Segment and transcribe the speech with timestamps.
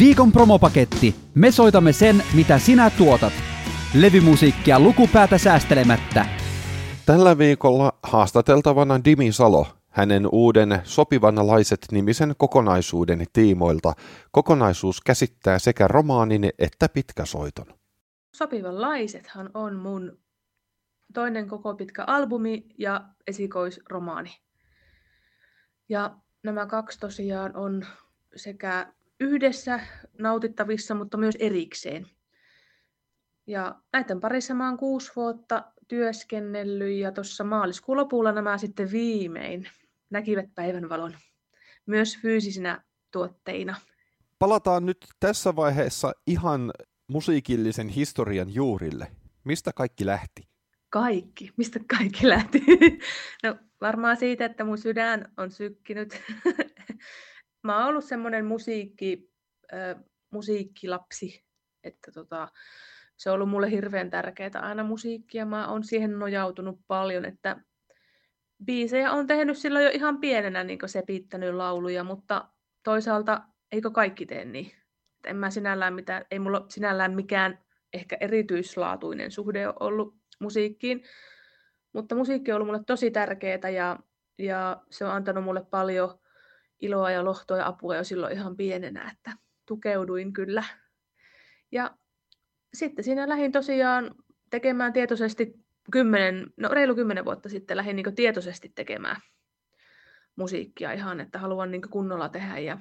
[0.00, 1.14] Viikon promopaketti.
[1.34, 3.32] Me soitamme sen, mitä sinä tuotat.
[3.94, 6.26] Levymusiikkia lukupäätä säästelemättä.
[7.06, 13.92] Tällä viikolla haastateltavana Dimi Salo, hänen uuden Sopivanlaiset nimisen kokonaisuuden tiimoilta.
[14.32, 17.66] Kokonaisuus käsittää sekä romaanin että pitkäsoiton.
[18.36, 20.18] Sopivanlaisethan on mun
[21.14, 24.30] toinen koko pitkä albumi ja esikoisromaani.
[25.88, 27.86] Ja nämä kaksi tosiaan on
[28.36, 29.80] sekä yhdessä
[30.18, 32.06] nautittavissa, mutta myös erikseen.
[33.46, 39.68] Ja näiden parissa mä oon kuusi vuotta työskennellyt ja tuossa maaliskuun lopulla nämä sitten viimein
[40.10, 41.14] näkivät päivänvalon
[41.86, 43.76] myös fyysisinä tuotteina.
[44.38, 46.72] Palataan nyt tässä vaiheessa ihan
[47.08, 49.06] musiikillisen historian juurille.
[49.44, 50.42] Mistä kaikki lähti?
[50.90, 51.50] Kaikki.
[51.56, 52.64] Mistä kaikki lähti?
[53.42, 56.22] No varmaan siitä, että mun sydän on sykkinyt.
[57.62, 59.30] Mä oon ollut semmoinen musiikki,
[59.72, 61.44] äh, musiikkilapsi,
[61.84, 62.48] että tota,
[63.16, 65.46] se on ollut mulle hirveän tärkeää aina musiikkia.
[65.46, 67.56] Mä oon siihen nojautunut paljon, että
[68.64, 72.48] biisejä on tehnyt silloin jo ihan pienenä niin se piittänyt lauluja, mutta
[72.82, 74.72] toisaalta eikö kaikki tee niin?
[75.26, 77.58] En mä sinällään mitään, ei mulla sinällään mikään
[77.92, 81.02] ehkä erityislaatuinen suhde ole ollut musiikkiin,
[81.92, 83.98] mutta musiikki on ollut mulle tosi tärkeää ja,
[84.38, 86.18] ja se on antanut mulle paljon
[86.80, 89.32] iloa ja lohtoa ja apua jo silloin ihan pienenä, että
[89.66, 90.64] tukeuduin kyllä.
[91.72, 91.90] Ja
[92.74, 94.14] sitten siinä lähdin tosiaan
[94.50, 95.54] tekemään tietoisesti
[95.92, 99.16] kymmenen, no reilu kymmenen vuotta sitten lähdin niin tietoisesti tekemään
[100.36, 102.78] musiikkia ihan, että haluan niin kunnolla tehdä ja,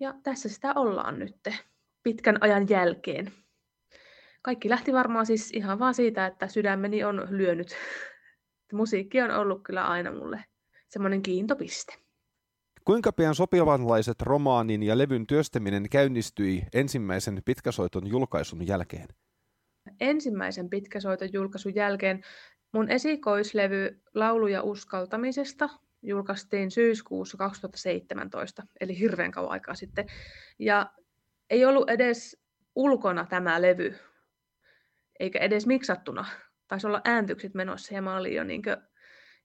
[0.00, 1.36] ja tässä sitä ollaan nyt
[2.02, 3.32] pitkän ajan jälkeen.
[4.42, 7.68] Kaikki lähti varmaan siis ihan vaan siitä, että sydämeni on lyönyt.
[8.72, 10.44] Musiikki on ollut kyllä aina mulle
[10.88, 11.94] semmoinen kiintopiste.
[12.88, 19.08] Kuinka pian sopivanlaiset romaanin ja levyn työstäminen käynnistyi ensimmäisen pitkäsoiton julkaisun jälkeen?
[20.00, 22.22] Ensimmäisen pitkäsoiton julkaisun jälkeen
[22.72, 25.68] mun esikoislevy Lauluja uskaltamisesta
[26.02, 30.06] julkaistiin syyskuussa 2017, eli hirveän kauan aikaa sitten.
[30.58, 30.92] Ja
[31.50, 32.40] ei ollut edes
[32.74, 33.94] ulkona tämä levy,
[35.20, 36.24] eikä edes miksattuna.
[36.68, 38.62] Taisi olla ääntykset menossa ja mä olin jo niin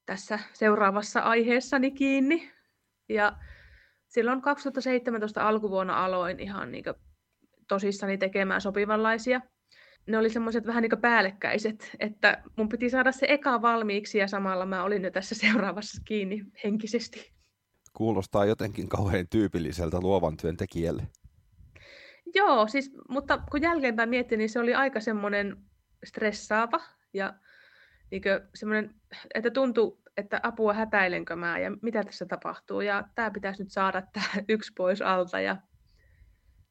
[0.06, 2.53] tässä seuraavassa aiheessani kiinni.
[3.14, 3.34] Ja
[4.08, 6.84] silloin 2017 alkuvuonna aloin ihan niin
[7.68, 9.42] tosissani tekemään sopivanlaisia.
[10.08, 14.66] Ne oli semmoiset vähän niin päällekkäiset, että mun piti saada se eka valmiiksi ja samalla
[14.66, 17.34] mä olin jo tässä seuraavassa kiinni henkisesti.
[17.94, 21.08] Kuulostaa jotenkin kauhean tyypilliseltä luovan työn tekijälle.
[22.36, 25.58] Joo, siis, mutta kun jälkeenpäin miettii, niin se oli aika semmoinen
[26.06, 26.80] stressaava
[27.14, 27.34] ja
[28.12, 28.22] niin
[28.56, 28.96] semmoinen,
[29.34, 32.82] että tuntui että apua häpäilenkö mä ja mitä tässä tapahtuu.
[32.82, 35.40] Ja tämä pitäisi nyt saada tämä yksi pois alta.
[35.40, 35.58] Ja...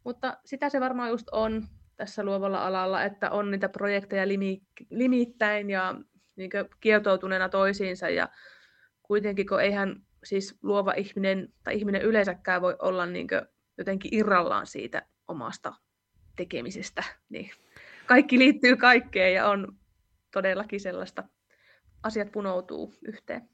[0.04, 5.70] Mutta sitä se varmaan just on tässä luovalla alalla, että on niitä projekteja limi, limittäin
[5.70, 5.94] ja
[6.36, 8.08] niin kietoutuneena toisiinsa.
[8.08, 8.28] Ja
[9.02, 13.26] kuitenkin, kun eihän siis luova ihminen tai ihminen yleensäkään voi olla niin
[13.78, 15.72] jotenkin irrallaan siitä omasta
[16.36, 17.50] tekemisestä, niin
[18.06, 19.76] kaikki liittyy kaikkeen ja on
[20.30, 21.24] todellakin sellaista
[22.02, 23.48] asiat punoutuu yhteen.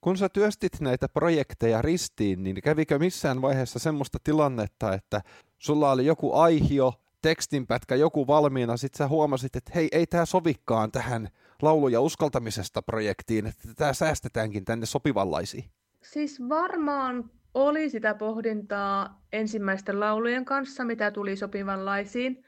[0.00, 5.20] Kun sä työstit näitä projekteja ristiin, niin kävikö missään vaiheessa semmoista tilannetta, että
[5.58, 10.92] sulla oli joku aihio, tekstinpätkä, joku valmiina, sit sä huomasit, että hei, ei tämä sovikaan
[10.92, 11.28] tähän
[11.62, 15.64] laulu- ja uskaltamisesta projektiin, että tämä säästetäänkin tänne sopivanlaisiin?
[16.02, 22.44] Siis varmaan oli sitä pohdintaa ensimmäisten laulujen kanssa, mitä tuli sopivanlaisiin.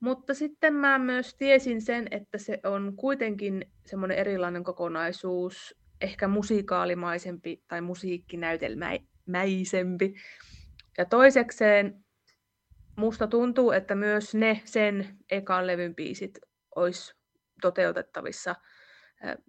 [0.00, 7.64] Mutta sitten mä myös tiesin sen, että se on kuitenkin semmoinen erilainen kokonaisuus, ehkä musikaalimaisempi
[7.68, 10.14] tai musiikkinäytelmäisempi.
[10.98, 12.04] Ja toisekseen
[12.96, 16.38] musta tuntuu, että myös ne sen ekan levyn biisit
[16.76, 17.14] olisi
[17.60, 18.54] toteutettavissa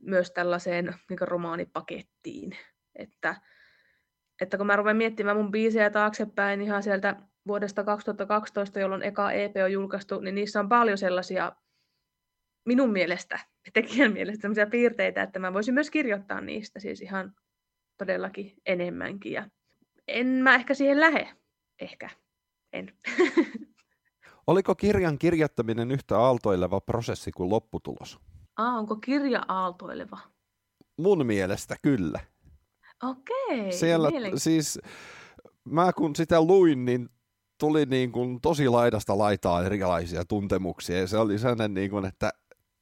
[0.01, 2.57] myös tällaiseen niin romaanipakettiin.
[2.95, 3.35] Että,
[4.41, 7.15] että kun mä ruven miettimään mun biisejä taaksepäin ihan sieltä
[7.47, 11.51] vuodesta 2012, jolloin eka EP on julkaistu, niin niissä on paljon sellaisia
[12.65, 13.39] minun mielestä,
[13.73, 17.33] tekijän mielestä sellaisia piirteitä, että mä voisin myös kirjoittaa niistä siis ihan
[17.97, 19.31] todellakin enemmänkin.
[19.31, 19.49] Ja
[20.07, 21.29] en mä ehkä siihen lähe.
[21.79, 22.09] Ehkä.
[22.73, 22.93] En.
[24.47, 28.19] Oliko kirjan kirjoittaminen yhtä aaltoileva prosessi kuin lopputulos?
[28.55, 30.17] Ah, onko kirja aaltoileva?
[30.97, 32.19] Mun mielestä kyllä.
[33.03, 33.71] Okei.
[33.71, 34.79] Siellä siis,
[35.65, 37.09] mä kun sitä luin, niin
[37.59, 42.31] tuli niin kuin tosi laidasta laitaa erilaisia tuntemuksia ja se oli sellainen, niin kuin, että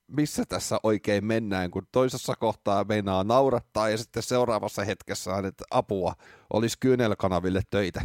[0.07, 5.63] missä tässä oikein mennään, kun toisessa kohtaa meinaa naurattaa ja sitten seuraavassa hetkessä on, että
[5.71, 6.13] apua,
[6.53, 8.01] olisi kyynelkanaville töitä.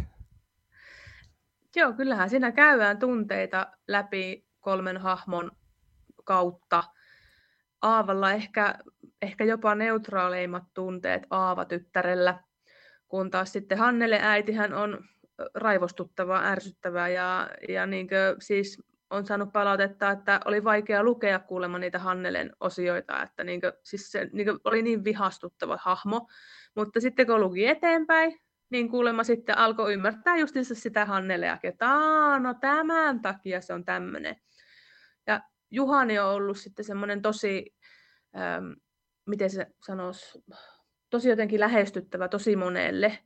[1.76, 5.50] Joo, kyllähän siinä käydään tunteita läpi kolmen hahmon
[6.24, 6.84] kautta.
[7.82, 8.78] Aavalla ehkä,
[9.22, 12.42] ehkä jopa neutraaleimmat tunteet Aava-tyttärellä,
[13.08, 15.04] kun taas sitten Hannele äitihän on
[15.54, 21.78] raivostuttavaa, ärsyttävää ja, ja niin kuin, siis on saanut palautetta, että oli vaikea lukea kuulemma
[21.78, 26.28] niitä Hannelen osioita, että niin kuin, siis se niin kuin, oli niin vihastuttava hahmo,
[26.76, 28.38] mutta sitten kun luki eteenpäin,
[28.70, 31.86] niin kuulemma sitten alkoi ymmärtää justiinsa sitä Hannelea, että
[32.38, 34.36] no tämän takia se on tämmöinen.
[35.26, 35.40] Ja
[35.70, 37.74] Juhani on ollut sitten semmoinen tosi,
[38.36, 38.72] ähm,
[39.26, 40.44] miten se sanoisi,
[41.10, 43.18] tosi jotenkin lähestyttävä tosi monelle,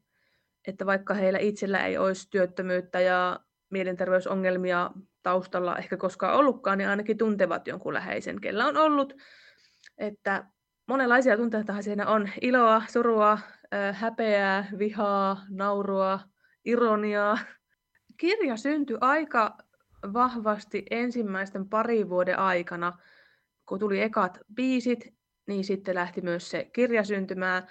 [0.66, 3.40] että vaikka heillä itsellä ei olisi työttömyyttä ja
[3.70, 4.90] mielenterveysongelmia
[5.22, 9.16] taustalla ehkä koskaan ollutkaan, niin ainakin tuntevat jonkun läheisen, kellä on ollut.
[9.98, 10.44] Että
[10.86, 12.28] monenlaisia tunteita siinä on.
[12.40, 13.38] Iloa, surua,
[13.92, 16.20] häpeää, vihaa, naurua,
[16.64, 17.38] ironiaa.
[18.16, 19.58] Kirja syntyi aika
[20.12, 22.92] vahvasti ensimmäisten parin vuoden aikana,
[23.68, 25.14] kun tuli ekat biisit,
[25.46, 27.66] niin sitten lähti myös se kirja syntymään.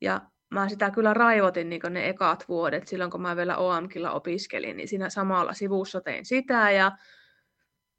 [0.00, 4.76] Ja mä sitä kyllä raivotin niin ne ekat vuodet, silloin kun mä vielä OAMKilla opiskelin,
[4.76, 6.92] niin siinä samalla sivussa tein sitä ja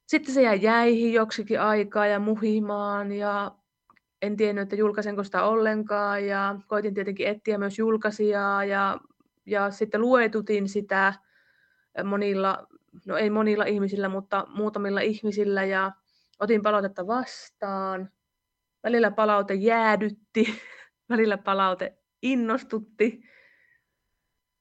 [0.06, 3.52] sitten se jäi jäihin joksikin aikaa ja muhimaan ja
[4.22, 8.98] en tiennyt, että julkaisenko sitä ollenkaan ja koitin tietenkin etsiä myös julkaisijaa ja,
[9.46, 11.14] ja sitten luetutin sitä
[12.04, 12.68] monilla,
[13.06, 15.92] no ei monilla ihmisillä, mutta muutamilla ihmisillä ja
[16.40, 18.10] otin palautetta vastaan.
[18.84, 20.62] Välillä palaute jäädytti,
[21.10, 23.24] välillä palaute innostutti.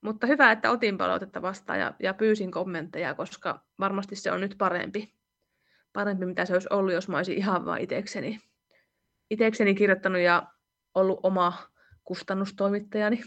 [0.01, 4.55] Mutta hyvä, että otin palautetta vastaan ja, ja pyysin kommentteja, koska varmasti se on nyt
[4.59, 5.15] parempi.
[5.93, 8.41] Parempi, mitä se olisi ollut, jos mä olisin ihan vain itekseni,
[9.31, 10.47] itekseni kirjoittanut ja
[10.95, 11.53] ollut oma
[12.05, 13.21] kustannustoimittajani.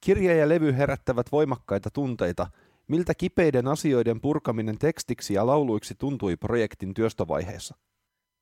[0.00, 2.46] Kirja ja levy herättävät voimakkaita tunteita.
[2.88, 7.76] Miltä kipeiden asioiden purkaminen tekstiksi ja lauluiksi tuntui projektin työstövaiheessa?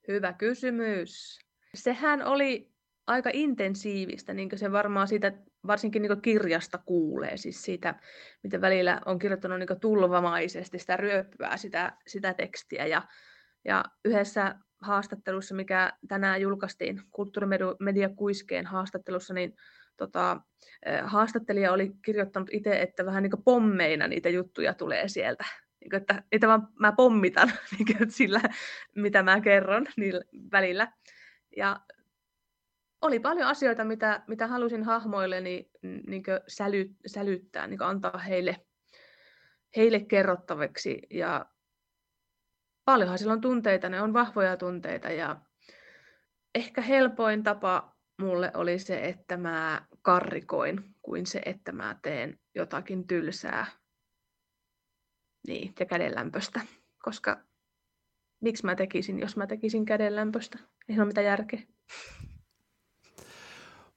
[0.09, 1.39] Hyvä kysymys.
[1.75, 2.76] Sehän oli
[3.07, 5.33] aika intensiivistä, niin kuin se varmaan siitä,
[5.67, 7.95] varsinkin niin kirjasta kuulee, siis siitä,
[8.43, 12.87] miten välillä on kirjoittanut niin tulvamaisesti sitä ryöppyä, sitä, sitä tekstiä.
[12.87, 13.03] Ja,
[13.65, 19.57] ja yhdessä haastattelussa, mikä tänään julkaistiin Kulttuurimedia Kuiskeen haastattelussa, niin
[19.97, 20.41] tota,
[21.05, 25.45] haastattelija oli kirjoittanut itse, että vähän niin pommeina niitä juttuja tulee sieltä.
[25.81, 28.41] Niin kuin, että, että vaan mä pommitan niin kuin, sillä,
[28.95, 30.21] mitä mä kerron niillä
[30.53, 30.93] välillä.
[31.57, 31.81] Ja
[33.01, 38.67] oli paljon asioita, mitä, mitä halusin hahmoille niin, niin säly, sälyttää, niin antaa heille,
[39.77, 41.03] heille kerrottaviksi.
[41.11, 41.47] Ja
[42.85, 45.11] paljonhan siellä on tunteita, ne on vahvoja tunteita.
[45.11, 45.41] Ja
[46.55, 53.07] ehkä helpoin tapa mulle oli se, että mä karrikoin, kuin se, että mä teen jotakin
[53.07, 53.67] tylsää
[55.47, 56.61] niin, ja kädenlämpöstä.
[57.03, 57.41] Koska
[58.41, 60.59] miksi mä tekisin, jos mä tekisin kädenlämpöstä?
[60.89, 61.61] Ei ole mitään järkeä.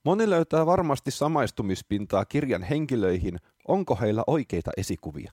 [0.05, 3.37] Moni löytää varmasti samaistumispintaa kirjan henkilöihin.
[3.67, 5.31] Onko heillä oikeita esikuvia?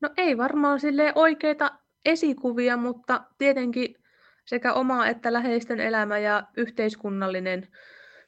[0.00, 1.70] No ei varmaan sille oikeita
[2.04, 3.94] esikuvia, mutta tietenkin
[4.44, 7.68] sekä oma että läheisten elämä ja yhteiskunnallinen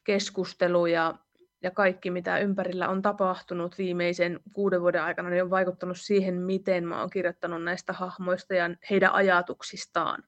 [0.05, 1.14] keskustelu ja,
[1.62, 6.88] ja kaikki, mitä ympärillä on tapahtunut viimeisen kuuden vuoden aikana, niin on vaikuttanut siihen, miten
[6.88, 10.25] mä oon kirjoittanut näistä hahmoista ja heidän ajatuksistaan.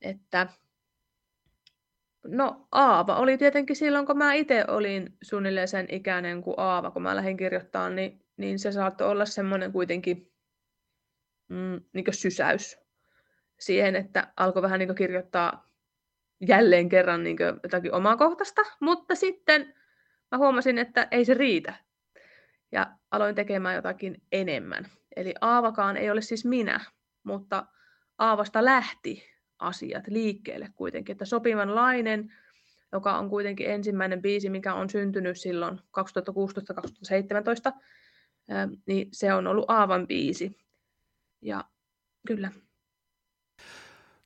[0.00, 0.46] Että
[2.26, 7.02] No Aava oli tietenkin silloin, kun mä itse olin suunnilleen sen ikäinen kuin Aava, kun
[7.02, 10.32] mä lähdin kirjoittamaan, niin, niin se saattoi olla semmoinen kuitenkin
[11.48, 12.78] mm, niin sysäys
[13.60, 15.70] siihen, että alkoi vähän niin kirjoittaa
[16.48, 19.74] jälleen kerran niin jotakin omakohtaista, mutta sitten
[20.32, 21.74] mä huomasin, että ei se riitä.
[22.72, 24.86] Ja aloin tekemään jotakin enemmän.
[25.16, 26.80] Eli Aavakaan ei ole siis minä,
[27.22, 27.66] mutta
[28.18, 31.12] Aavasta lähti asiat liikkeelle kuitenkin.
[31.12, 32.32] Että sopivanlainen,
[32.92, 35.80] joka on kuitenkin ensimmäinen biisi, mikä on syntynyt silloin 2016-2017,
[38.86, 40.58] niin se on ollut Aavan biisi.
[41.42, 41.64] Ja
[42.26, 42.50] kyllä.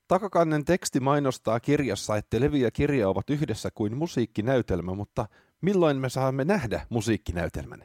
[0.08, 5.26] Takakannen teksti mainostaa kirjassa, että levy ja kirja ovat yhdessä kuin musiikkinäytelmä, mutta
[5.60, 7.84] milloin me saamme nähdä musiikkinäytelmän?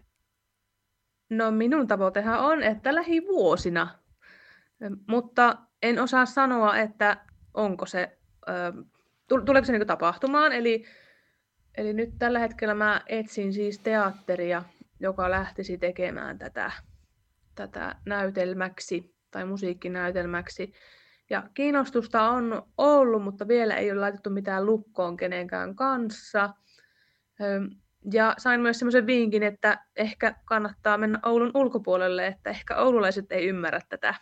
[1.30, 3.88] No minun tavoitehan on, että lähivuosina.
[5.08, 7.25] Mutta en osaa sanoa, että
[7.56, 8.18] onko se,
[9.26, 10.54] tuleeko se niin tapahtumaan.
[10.54, 10.86] Eli,
[11.78, 14.64] eli nyt tällä hetkellä mä etsin siis teatteria,
[15.00, 16.72] joka lähtisi tekemään tätä,
[17.56, 20.74] tätä näytelmäksi tai musiikkinäytelmäksi.
[21.30, 26.50] Ja kiinnostusta on ollut, mutta vielä ei ole laitettu mitään lukkoon kenenkään kanssa.
[28.14, 33.48] ja sain myös semmoisen vinkin, että ehkä kannattaa mennä Oulun ulkopuolelle, että ehkä oululaiset ei
[33.48, 34.16] ymmärrä tätä.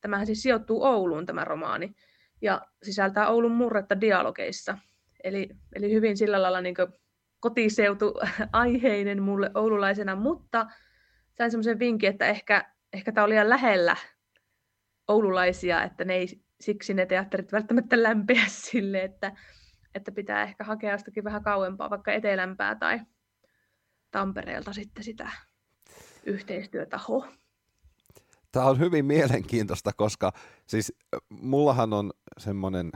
[0.00, 1.94] Tämähän siis sijoittuu Ouluun tämä romaani
[2.42, 4.78] ja sisältää Oulun murretta dialogeissa.
[5.24, 6.74] Eli, eli hyvin sillä lailla niin
[7.40, 8.14] kotiseutu
[8.52, 10.66] aiheinen mulle oululaisena, mutta
[11.38, 13.96] sain semmoisen vinkin, että ehkä, ehkä tämä oli liian lähellä
[15.08, 16.28] oululaisia, että ne ei
[16.60, 19.32] siksi ne teatterit välttämättä lämpeä sille, että,
[19.94, 23.00] että pitää ehkä hakea jostakin vähän kauempaa, vaikka etelämpää tai
[24.10, 25.30] Tampereelta sitten sitä
[26.24, 27.41] yhteistyötahoa.
[28.52, 30.32] Tämä on hyvin mielenkiintoista, koska
[30.66, 30.92] siis
[31.40, 32.90] mullahan on semmoinen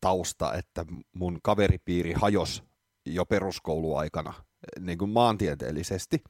[0.00, 2.64] tausta, että mun kaveripiiri hajos
[3.06, 4.34] jo peruskouluaikana
[4.80, 6.24] niin kuin maantieteellisesti.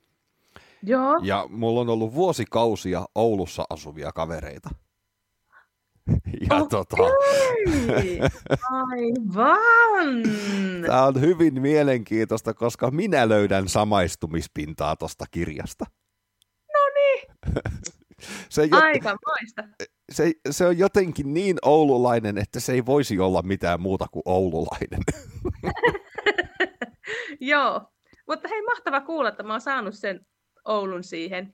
[0.82, 1.20] Joo.
[1.22, 4.70] Ja mulla on ollut vuosikausia Oulussa asuvia kavereita.
[6.50, 6.96] Ja Okei, tota,
[8.70, 10.22] aivan.
[10.86, 15.84] tämä on hyvin mielenkiintoista, koska minä löydän samaistumispintaa tuosta kirjasta.
[16.72, 17.22] No niin,
[18.48, 19.62] Se, jot, aika maista.
[20.12, 25.00] se, se on jotenkin niin oululainen, että se ei voisi olla mitään muuta kuin oululainen.
[27.40, 27.92] Joo,
[28.28, 30.26] mutta hei, mahtava kuulla, että mä oon saanut sen
[30.66, 31.52] Oulun siihen.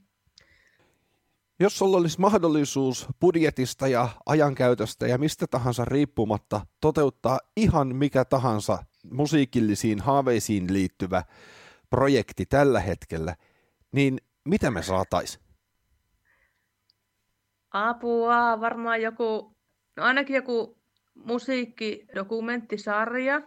[1.60, 8.78] Jos sulla olisi mahdollisuus budjetista ja ajankäytöstä ja mistä tahansa riippumatta toteuttaa ihan mikä tahansa
[9.10, 11.22] musiikillisiin haaveisiin liittyvä
[11.90, 13.36] projekti tällä hetkellä,
[13.92, 15.40] niin mitä me saatais?
[17.72, 19.56] Apua, varmaan joku,
[19.96, 20.82] no ainakin joku
[21.14, 23.42] musiikkidokumenttisarja.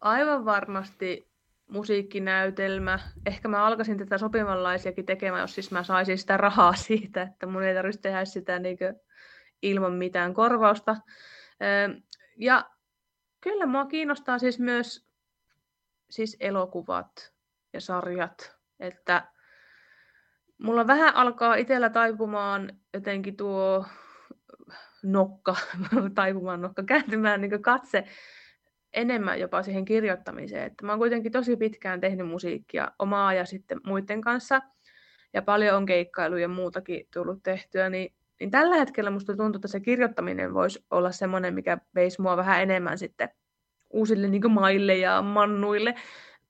[0.00, 1.32] Aivan varmasti
[1.70, 2.98] musiikkinäytelmä.
[3.26, 7.62] Ehkä mä alkaisin tätä sopivanlaisiakin tekemään, jos siis mä saisin sitä rahaa siitä, että mun
[7.62, 8.78] ei tarvitsisi tehdä sitä niin
[9.62, 10.96] ilman mitään korvausta.
[11.62, 11.88] Öö,
[12.36, 12.70] Ja
[13.40, 15.08] kyllä mua kiinnostaa siis myös
[16.10, 17.32] siis elokuvat
[17.72, 19.32] ja sarjat, että
[20.62, 23.86] mulla vähän alkaa itsellä taipumaan jotenkin tuo
[25.02, 25.56] nokka,
[26.14, 28.04] taipumaan nokka, kääntymään niin katse
[28.92, 30.66] enemmän jopa siihen kirjoittamiseen.
[30.66, 34.62] Että mä oon kuitenkin tosi pitkään tehnyt musiikkia omaa ja sitten muiden kanssa,
[35.34, 39.68] ja paljon on keikkailu ja muutakin tullut tehtyä, niin, niin tällä hetkellä musta tuntuu, että
[39.68, 43.28] se kirjoittaminen voisi olla semmoinen, mikä veisi mua vähän enemmän sitten
[43.90, 45.94] uusille niin maille ja mannuille.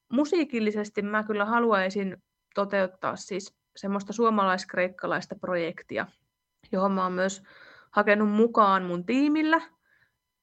[0.08, 2.22] Musiikillisesti mä kyllä haluaisin
[2.54, 6.06] toteuttaa siis semmoista suomalais-kreikkalaista projektia,
[6.72, 7.42] johon mä oon myös
[7.90, 9.60] hakenut mukaan mun tiimillä.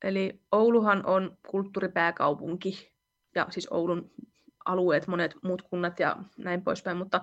[0.03, 2.93] Eli Ouluhan on kulttuuripääkaupunki,
[3.35, 4.11] ja siis Oulun
[4.65, 7.21] alueet, monet muut kunnat ja näin poispäin, mutta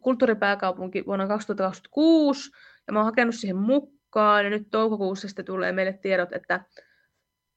[0.00, 2.50] kulttuuripääkaupunki vuonna 2026,
[2.86, 6.64] ja mä oon hakenut siihen mukaan, ja nyt toukokuussa sitten tulee meille tiedot, että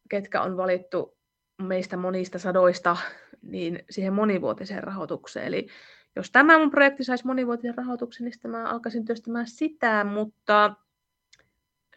[0.10, 1.18] ketkä on valittu
[1.62, 2.98] meistä monista sadoista
[3.42, 5.48] niin siihen monivuotiseen rahoitukseen.
[5.48, 5.68] Eli
[6.18, 10.74] jos tämä mun projekti saisi monivuotisen rahoituksen, niin sitten mä alkaisin työstämään sitä, mutta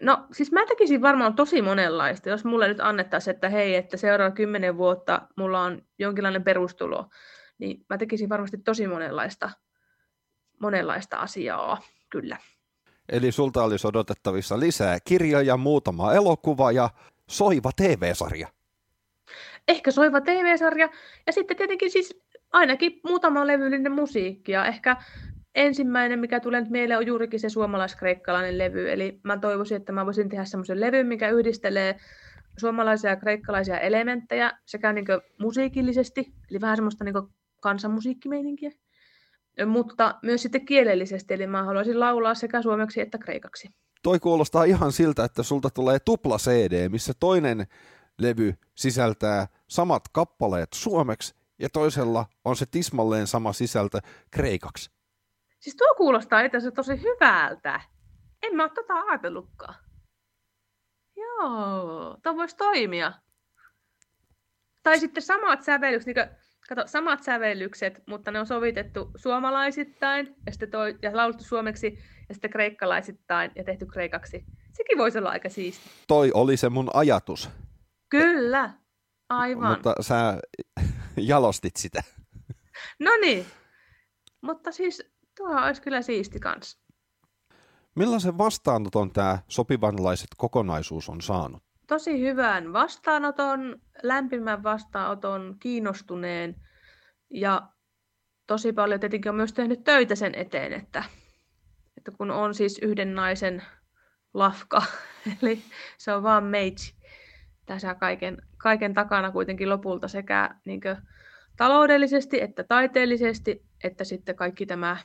[0.00, 4.34] no siis mä tekisin varmaan tosi monenlaista, jos mulle nyt annettaisiin, että hei, että seuraava
[4.34, 7.06] kymmenen vuotta mulla on jonkinlainen perustulo,
[7.58, 9.50] niin mä tekisin varmasti tosi monenlaista,
[10.58, 12.36] monenlaista asiaa, kyllä.
[13.08, 16.90] Eli sulta olisi odotettavissa lisää kirjoja, muutama elokuva ja
[17.30, 18.48] soiva TV-sarja.
[19.68, 20.88] Ehkä soiva TV-sarja
[21.26, 22.20] ja sitten tietenkin siis
[22.52, 24.96] ainakin muutama levyllinen musiikki ja ehkä
[25.54, 28.92] ensimmäinen, mikä tulee nyt meille, on juurikin se suomalais-kreikkalainen levy.
[28.92, 31.96] Eli mä toivoisin, että mä voisin tehdä semmoisen levyn, mikä yhdistelee
[32.58, 35.06] suomalaisia ja kreikkalaisia elementtejä sekä niin
[35.38, 37.14] musiikillisesti, eli vähän semmoista niin
[37.60, 38.70] kansanmusiikkimeininkiä,
[39.66, 43.68] mutta myös sitten kielellisesti, eli mä haluaisin laulaa sekä suomeksi että kreikaksi.
[44.02, 47.66] Toi kuulostaa ihan siltä, että sulta tulee tupla CD, missä toinen
[48.20, 53.98] levy sisältää samat kappaleet suomeksi ja toisella on se tismalleen sama sisältö
[54.30, 54.90] kreikaksi.
[55.60, 57.80] Siis tuo kuulostaa itse tosi hyvältä.
[58.42, 59.74] En mä ole tota ajatellutkaan.
[61.16, 63.12] Joo, tuo voisi toimia.
[64.82, 66.36] Tai sitten samat sävellykset, niin kuin,
[66.68, 71.98] kato, samat sävellykset, mutta ne on sovitettu suomalaisittain ja, sitten toi, ja laulettu suomeksi
[72.28, 74.44] ja sitten kreikkalaisittain ja tehty kreikaksi.
[74.72, 75.90] Sekin voisi olla aika siisti.
[76.08, 77.50] Toi oli se mun ajatus.
[78.08, 78.74] Kyllä,
[79.28, 79.70] aivan.
[79.70, 80.40] Mutta sä
[81.30, 82.02] jalostit sitä.
[82.98, 83.46] No niin,
[84.40, 85.02] mutta siis
[85.36, 86.78] tuo olisi kyllä siisti kanssa.
[87.94, 91.62] Millaisen vastaanoton tämä sopivanlaiset kokonaisuus on saanut?
[91.86, 96.56] Tosi hyvän vastaanoton, lämpimän vastaanoton, kiinnostuneen
[97.30, 97.68] ja
[98.46, 101.04] tosi paljon tietenkin on myös tehnyt töitä sen eteen, että,
[101.96, 103.62] että kun on siis yhden naisen
[104.34, 104.82] lafka,
[105.42, 105.62] eli
[105.98, 106.99] se on vaan meitsi
[107.70, 110.80] tässä kaiken, kaiken takana kuitenkin lopulta sekä niin
[111.56, 114.96] taloudellisesti että taiteellisesti, että sitten kaikki tämä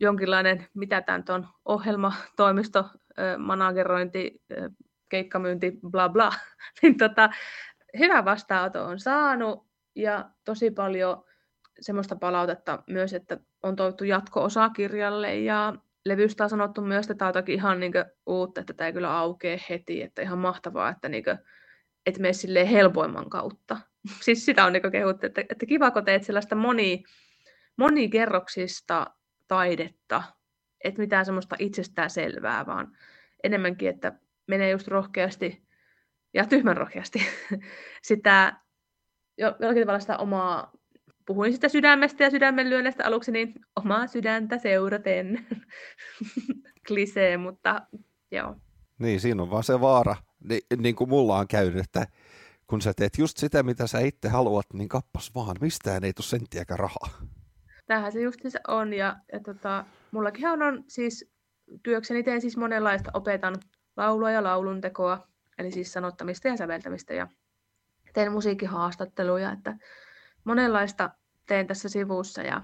[0.00, 2.84] jonkinlainen, mitä tämä on, ohjelma, toimisto,
[3.38, 4.42] managerointi,
[5.08, 6.32] keikkamyynti, bla bla,
[6.82, 7.30] niin tota,
[7.98, 11.24] hyvä vastaanoto on saanut ja tosi paljon
[11.80, 17.32] semmoista palautetta myös, että on toivottu jatko-osaa kirjalle ja levystä on sanottu myös, että tämä
[17.36, 17.92] on ihan niin
[18.26, 21.24] uutta, että tämä ei kyllä aukee heti, että ihan mahtavaa, että, niin
[22.06, 23.76] että mene silleen helpoimman kautta.
[24.20, 27.04] siis sitä on niin kehuttu, että, että kiva, kun teet sellaista moni,
[27.76, 29.06] monikerroksista
[29.48, 30.22] taidetta,
[30.84, 32.96] että mitään semmoista itsestään selvää, vaan
[33.44, 34.12] enemmänkin, että
[34.46, 35.62] menee just rohkeasti
[36.34, 37.26] ja tyhmän rohkeasti
[38.02, 38.56] sitä
[39.38, 40.72] jollakin tavalla sitä omaa,
[41.26, 45.46] puhuin sitä sydämestä ja sydämenlyönnestä aluksi, niin omaa sydäntä seuraten.
[46.88, 47.82] Klisee, mutta
[48.30, 48.56] joo.
[49.02, 50.16] Niin, siinä on vaan se vaara,
[50.48, 52.06] Ni, niin kuin mulla on käynyt, että
[52.66, 56.26] kun sä teet just sitä, mitä sä itse haluat, niin kappas vaan, mistään ei tule
[56.26, 57.08] senttiäkään rahaa.
[57.86, 61.30] Tähän se just se on, ja, ja tota, mullakin on siis
[61.82, 63.56] työkseni teen siis monenlaista, opetan
[63.96, 65.28] laulua ja lauluntekoa,
[65.58, 67.28] eli siis sanottamista ja säveltämistä, ja
[68.12, 69.76] teen musiikkihaastatteluja, että
[70.44, 71.10] monenlaista
[71.46, 72.62] teen tässä sivussa, ja,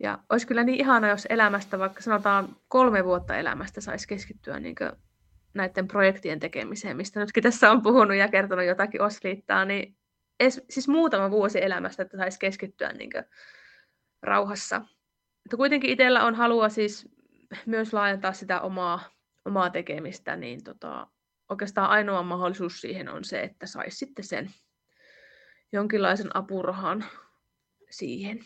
[0.00, 4.74] ja olisi kyllä niin ihana, jos elämästä, vaikka sanotaan kolme vuotta elämästä, saisi keskittyä niin
[5.56, 9.96] näiden projektien tekemiseen, mistä nytkin tässä on puhunut ja kertonut jotakin osliittaa, niin
[10.40, 13.10] edes, siis muutama vuosi elämästä, että saisi keskittyä niin
[14.22, 14.80] rauhassa.
[15.44, 17.08] Mutta kuitenkin itsellä on halua siis
[17.66, 19.00] myös laajentaa sitä omaa,
[19.44, 21.06] omaa tekemistä, niin tota,
[21.48, 24.50] oikeastaan ainoa mahdollisuus siihen on se, että saisi sitten sen
[25.72, 27.04] jonkinlaisen apurahan
[27.90, 28.40] siihen.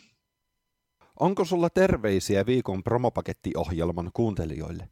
[1.19, 4.89] Onko sulla terveisiä viikon promopakettiohjelman kuuntelijoille?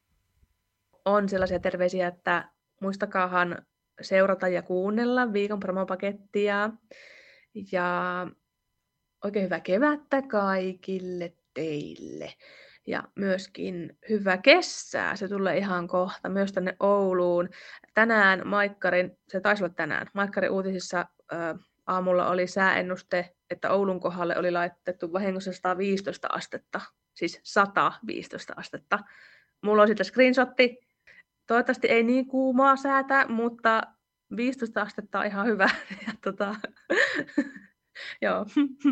[1.09, 2.49] On sellaisia terveisiä, että
[2.81, 3.65] muistakaahan
[4.01, 6.69] seurata ja kuunnella viikon promopakettia.
[7.71, 8.27] Ja
[9.23, 12.33] oikein hyvää kevättä kaikille teille.
[12.87, 17.49] Ja myöskin hyvää kesää, se tulee ihan kohta myös tänne Ouluun.
[17.93, 21.35] Tänään Maikkarin, se taisi olla tänään, Maikkarin uutisissa ö,
[21.87, 26.81] aamulla oli sääennuste, että Oulun kohdalle oli laitettu vahingossa 115 astetta,
[27.13, 28.99] siis 115 astetta.
[29.61, 30.88] Mulla on sitten screenshotti.
[31.49, 33.81] Toivottavasti ei niin kuumaa säätä, mutta
[34.35, 35.69] 15 astetta on ihan hyvä.
[36.07, 36.55] Ja tota,
[38.21, 38.45] Joo.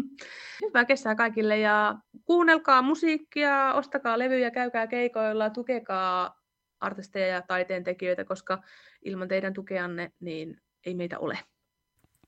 [0.65, 6.41] Hyvää kesää kaikille ja kuunnelkaa musiikkia, ostakaa levyjä, käykää keikoilla, tukekaa
[6.79, 8.61] artisteja ja taiteen tekijöitä, koska
[9.05, 11.39] ilman teidän tukeanne niin ei meitä ole.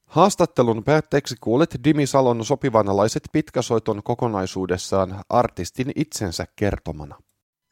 [0.05, 7.19] Haastattelun päätteeksi kuulet Dimi Salon sopivanalaiset pitkäsoiton kokonaisuudessaan artistin itsensä kertomana.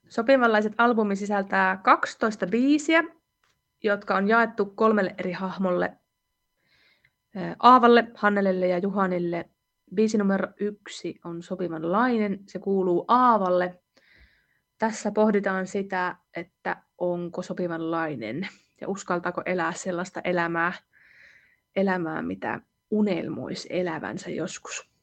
[0.09, 3.03] Sopivanlaiset albumi sisältää 12 biisiä,
[3.83, 5.97] jotka on jaettu kolmelle eri hahmolle
[7.59, 9.49] Aavalle, Hannelelle ja Juhanille.
[9.95, 12.39] Biisi numero yksi on sopivanlainen.
[12.47, 13.79] Se kuuluu Aavalle.
[14.77, 18.47] Tässä pohditaan sitä, että onko sopivanlainen
[18.81, 20.73] ja uskaltaako elää sellaista elämää,
[21.75, 24.96] elämää mitä unelmoisi elävänsä joskus.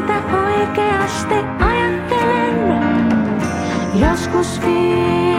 [0.00, 2.80] Mitä oikeasti ajattelen.
[3.94, 5.29] Joskus vielä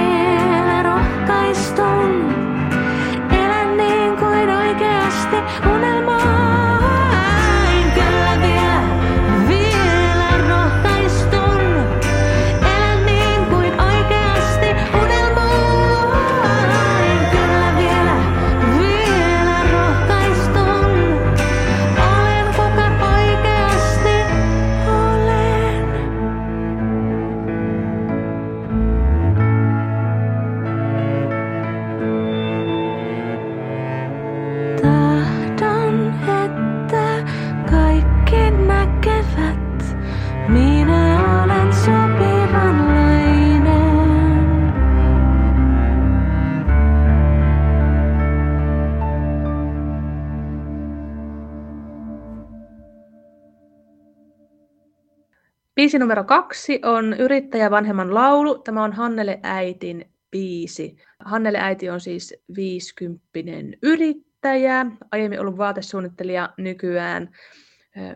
[55.91, 58.58] Biisi numero kaksi on Yrittäjä vanhemman laulu.
[58.58, 60.95] Tämä on Hannele äitin biisi.
[61.19, 67.30] Hannele äiti on siis viisikymppinen yrittäjä, aiemmin ollut vaatesuunnittelija, nykyään,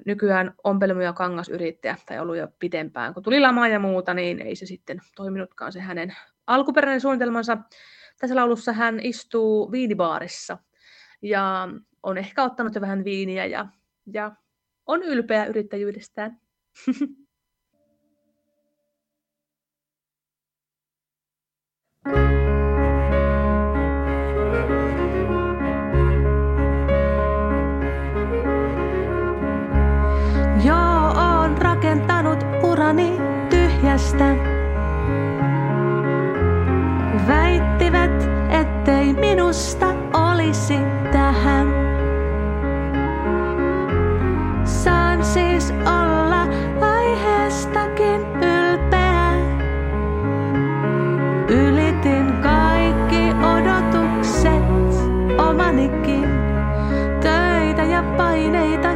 [0.06, 3.14] nykyään ompelemu- ja kangasyrittäjä, tai ollut jo pitempään.
[3.14, 6.16] Kun tuli lama ja muuta, niin ei se sitten toiminutkaan se hänen
[6.48, 7.58] alkuperäinen suunnitelmansa.
[8.20, 10.58] Tässä laulussa hän istuu viinibaarissa
[11.22, 11.68] ja
[12.04, 13.66] on ehkä ottanut jo vähän viiniä ja,
[14.14, 14.32] ja
[14.86, 16.40] on ylpeä yrittäjyydestään.
[22.06, 22.14] Joo,
[31.16, 33.18] oon rakentanut urani
[33.50, 34.36] tyhjästä.
[37.28, 40.78] Väittivät, ettei minusta olisi
[41.12, 41.85] tähän.
[57.96, 58.95] Ja paineita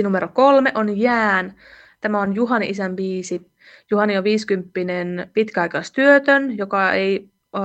[0.00, 1.54] Biisi numero kolme on Jään.
[2.00, 3.50] Tämä on Juhani isän biisi.
[3.90, 7.58] Juhani on 50 pitkäaikaistyötön, joka ei ö,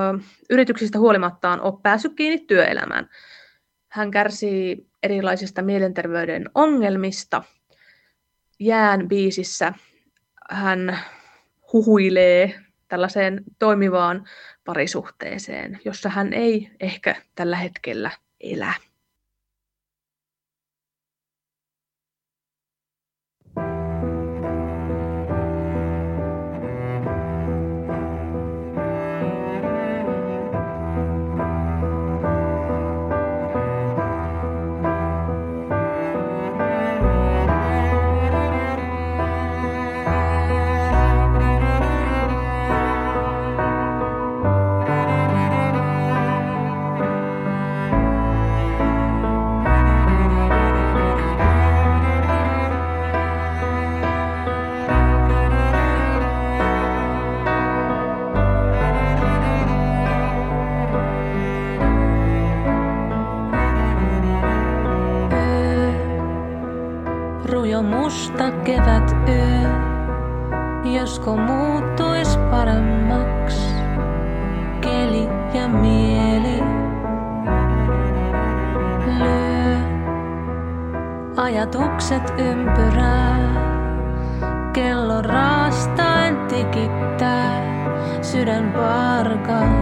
[0.50, 3.10] yrityksistä huolimattaan ole päässyt kiinni työelämään.
[3.88, 7.44] Hän kärsii erilaisista mielenterveyden ongelmista.
[8.60, 9.74] Jään biisissä
[10.50, 11.00] hän
[11.74, 14.28] huhuilee tällaiseen toimivaan
[14.66, 18.74] parisuhteeseen, jossa hän ei ehkä tällä hetkellä elä.
[71.26, 73.56] Josko muuttuis paremmaks
[74.82, 76.64] keli ja mieli.
[79.20, 79.78] Lyö
[81.38, 83.40] ajatukset ympyrää,
[84.74, 87.62] kello raastaen tikittää,
[88.22, 89.75] sydän parka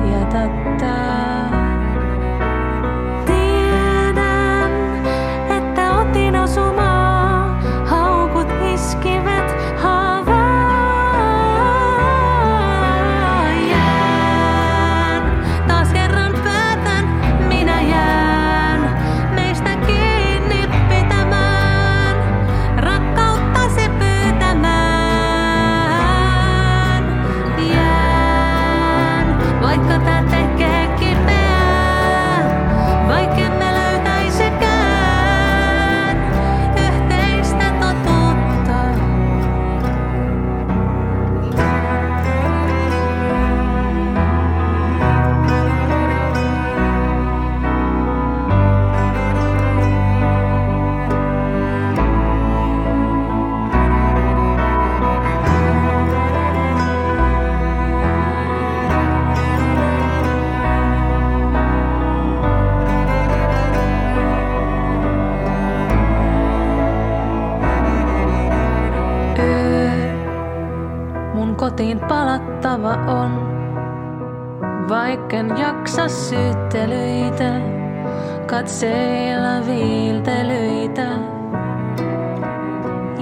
[78.63, 81.07] katseilla viiltelyitä.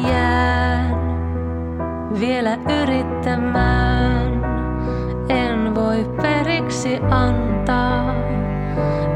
[0.08, 0.95] Jään
[2.19, 4.43] vielä yrittämään,
[5.30, 8.15] en voi periksi antaa,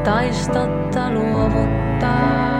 [0.04, 2.55] taistotta luovuttaa.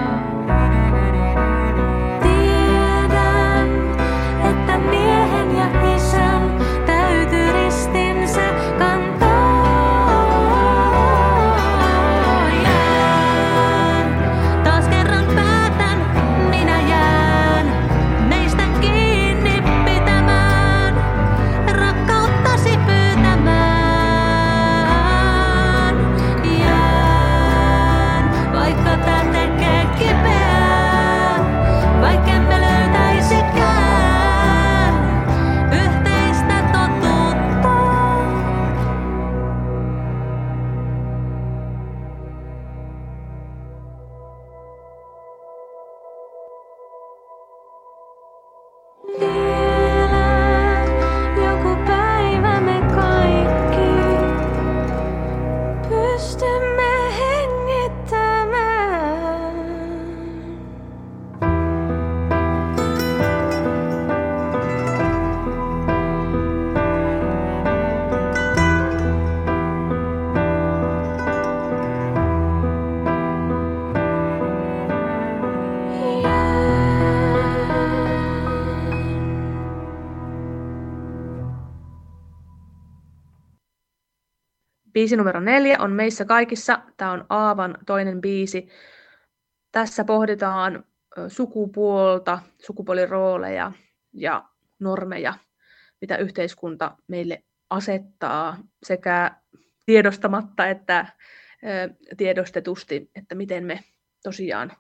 [84.96, 86.82] Biisi numero neljä on Meissä kaikissa.
[86.96, 88.68] Tämä on Aavan toinen biisi.
[89.72, 90.84] Tässä pohditaan
[91.28, 93.72] sukupuolta, sukupuolirooleja
[94.12, 94.44] ja
[94.78, 95.34] normeja,
[96.00, 99.30] mitä yhteiskunta meille asettaa sekä
[99.86, 101.06] tiedostamatta että
[102.16, 103.84] tiedostetusti, että miten me
[104.22, 104.72] tosiaan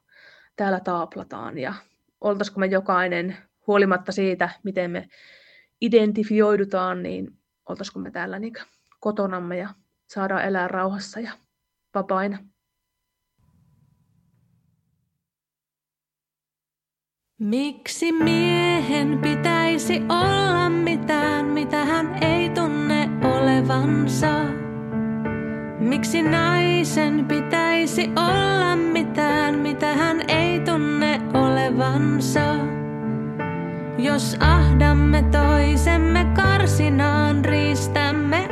[0.56, 1.74] täällä taaplataan ja
[2.20, 5.08] oltaisiko me jokainen huolimatta siitä, miten me
[5.80, 8.54] identifioidutaan, niin oltaisiko me täällä niin
[9.00, 9.68] kotonamme ja
[10.08, 11.32] saadaan elää rauhassa ja
[11.94, 12.38] vapaina.
[17.40, 24.44] Miksi miehen pitäisi olla mitään, mitä hän ei tunne olevansa?
[25.78, 32.54] Miksi naisen pitäisi olla mitään, mitä hän ei tunne olevansa?
[33.98, 38.45] Jos ahdamme toisemme karsinaan, riistämme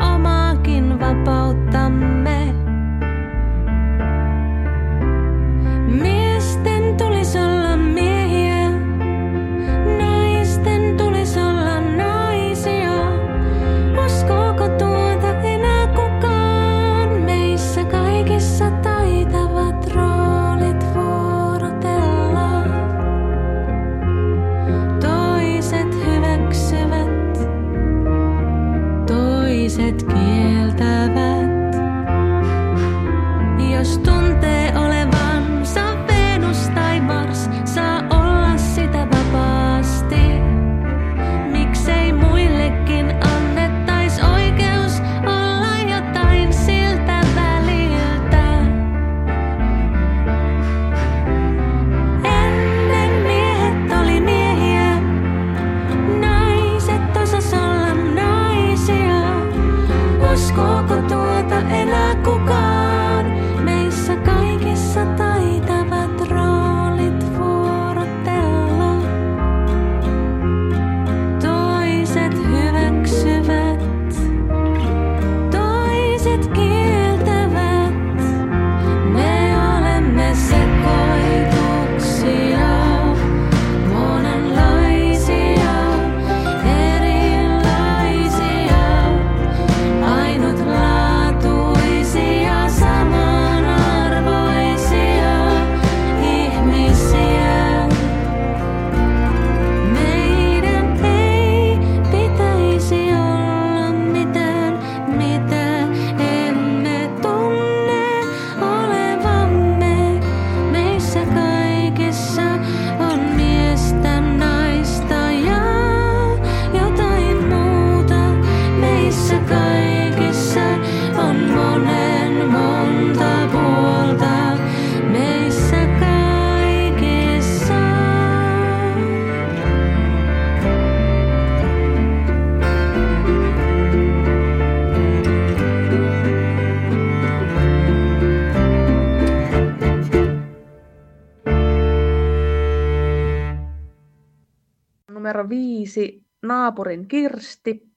[146.75, 147.89] naapurin Kirsti.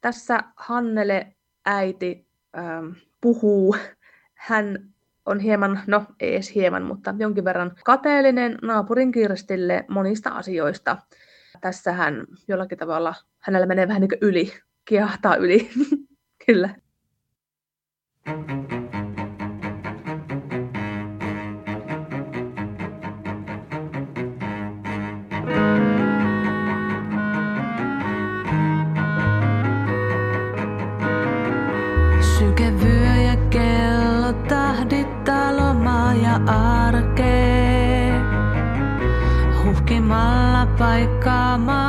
[0.00, 3.76] Tässä Hannele äiti ähm, puhuu.
[4.34, 4.94] Hän
[5.26, 10.96] on hieman, no ei edes hieman, mutta jonkin verran kateellinen naapurin Kirstille monista asioista.
[11.60, 14.52] Tässä hän jollakin tavalla, hänellä menee vähän niin kuin yli,
[14.84, 15.70] kiahtaa yli.
[16.46, 16.74] Kyllä.
[18.26, 18.77] Mm-hmm.
[36.48, 38.12] arkee.
[39.64, 41.87] Huhkimalla paikkaa maa.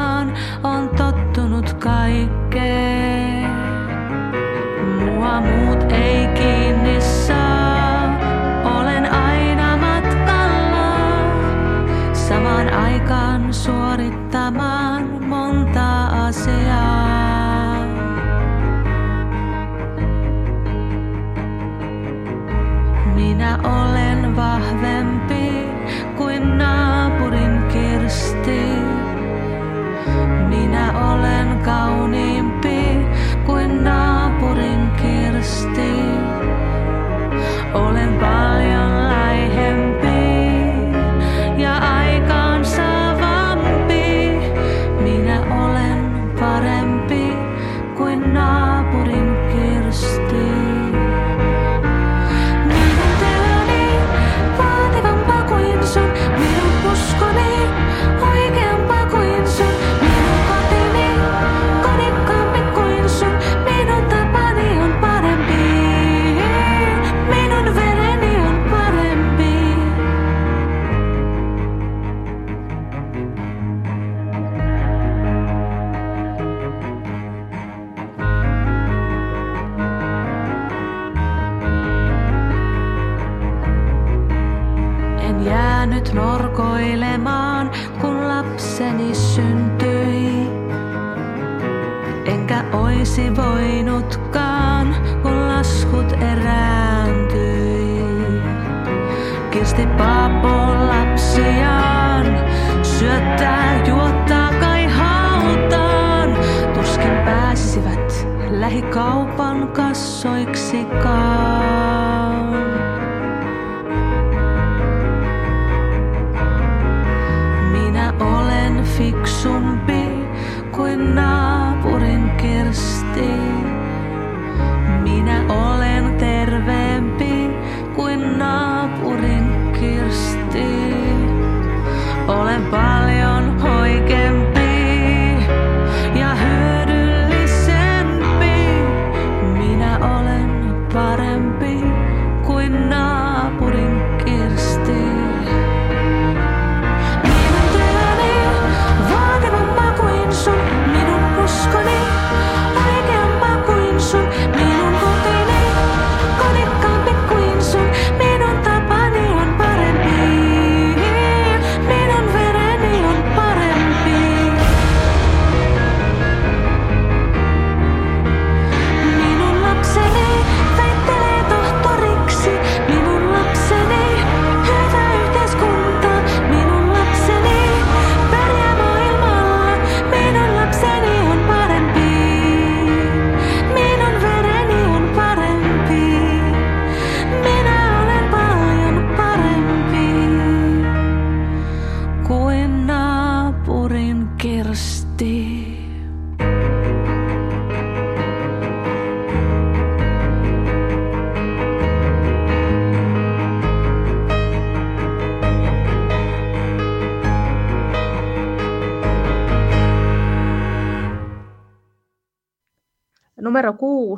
[108.70, 111.39] Lähikaupan kassoiksikaan.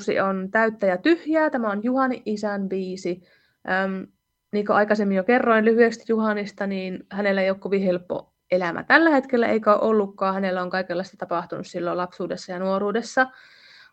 [0.02, 1.50] Kuusi on Täyttä ja tyhjää.
[1.50, 3.22] Tämä on Juhani Isän biisi.
[3.70, 4.08] Öm,
[4.52, 9.10] niin kuin aikaisemmin jo kerroin lyhyesti Juhanista, niin hänellä ei ole kovin helppo elämä tällä
[9.10, 10.34] hetkellä, eikä ole ollutkaan.
[10.34, 13.28] Hänellä on kaikenlaista tapahtunut silloin lapsuudessa ja nuoruudessa.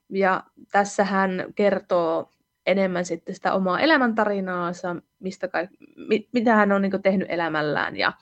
[0.09, 2.31] Ja tässä hän kertoo
[2.67, 5.77] enemmän sitten sitä omaa elämäntarinaansa, mistä kaik-
[6.09, 7.97] mi- mitä hän on niin tehnyt elämällään.
[7.97, 8.13] Ja,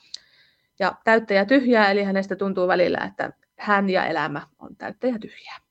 [0.79, 5.19] ja täyttä ja tyhjää, eli hänestä tuntuu välillä, että hän ja elämä on täyttä ja
[5.19, 5.66] tyhjää.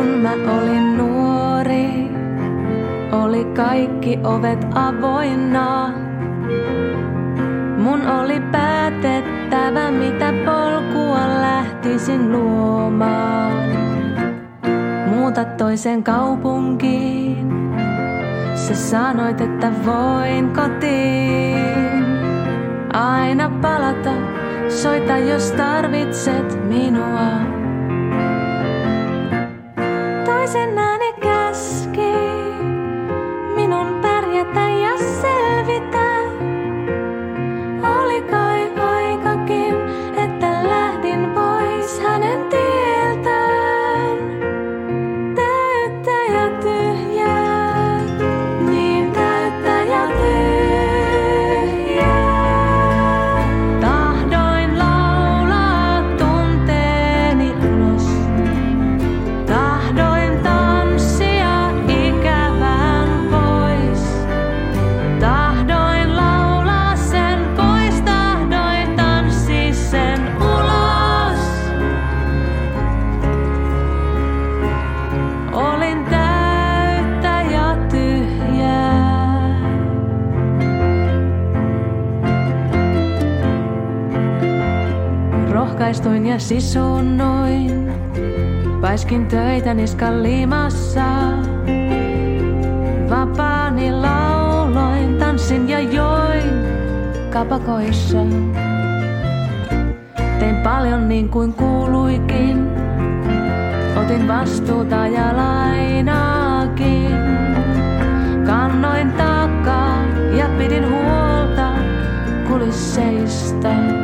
[0.00, 2.10] Kun mä olin nuori,
[3.12, 5.92] oli kaikki ovet avoinna.
[7.76, 13.52] Mun oli päätettävä, mitä polkua lähtisin luomaan.
[15.06, 17.52] Muuta toisen kaupunkiin,
[18.54, 22.04] sä sanoit, että voin kotiin.
[22.92, 24.12] Aina palata,
[24.68, 27.59] soita jos tarvitset minua.
[30.40, 31.29] Poison manic
[86.50, 87.92] Ja sisunnoin.
[88.80, 91.04] Paiskin töitä niskan limassa.
[93.10, 96.50] Vapaani lauloin, tanssin ja join
[97.32, 98.18] kapakoissa.
[100.38, 102.70] Tein paljon niin kuin kuuluikin.
[104.02, 107.16] Otin vastuuta ja lainaakin.
[108.46, 110.02] Kannoin taakkaa
[110.36, 111.72] ja pidin huolta
[112.48, 113.99] kulisseista.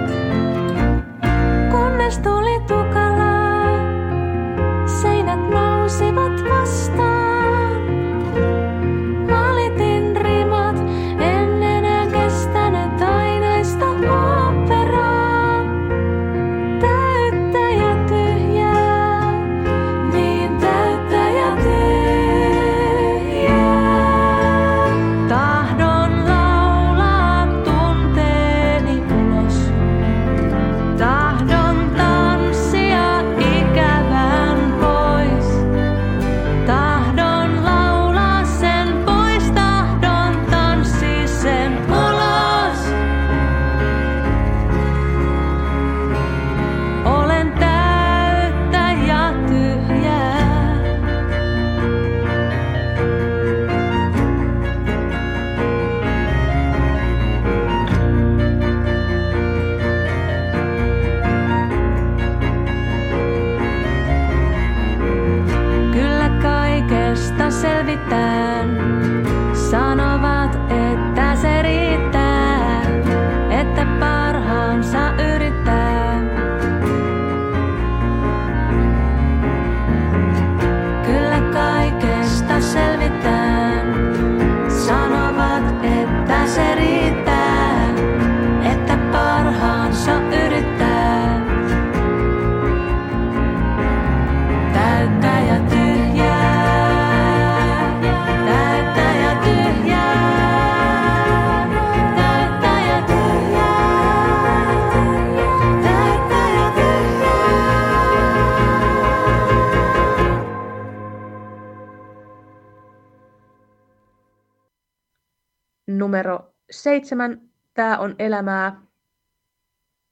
[116.86, 117.40] Seitsemän,
[117.74, 118.80] Tämä on elämää,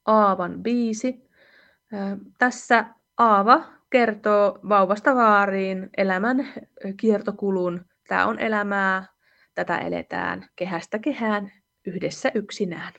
[0.05, 1.29] Aavan biisi.
[2.37, 2.85] Tässä
[3.17, 6.47] Aava kertoo vauvasta vaariin elämän
[6.97, 7.85] kiertokulun.
[8.07, 9.05] Tämä on elämää,
[9.55, 11.51] tätä eletään kehästä kehään
[11.85, 12.93] yhdessä yksinään.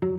[0.00, 0.15] Kun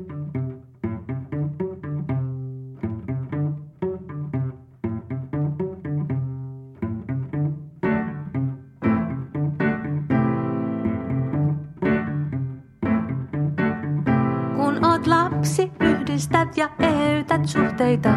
[15.47, 18.09] lapsi, yhdistät ja eheytät suhteita.